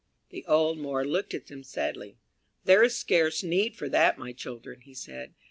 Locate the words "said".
4.95-5.35